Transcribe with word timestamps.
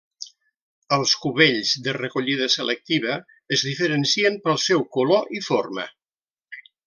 Els 0.95 1.11
cubells 1.25 1.73
de 1.87 1.93
recollida 1.97 2.47
selectiva 2.55 3.17
es 3.59 3.65
diferencien 3.69 4.41
pel 4.47 4.59
seu 4.69 4.83
color 4.99 5.31
i 5.41 5.45
forma. 5.51 5.85